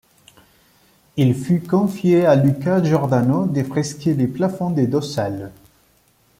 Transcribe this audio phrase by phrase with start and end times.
[1.15, 5.51] Il fut confié à Luca Giordano de fresquer les plafonds des deux salles.